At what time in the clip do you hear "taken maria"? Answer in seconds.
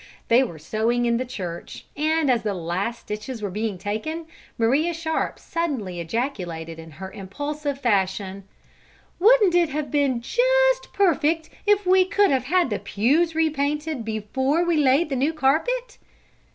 3.77-4.95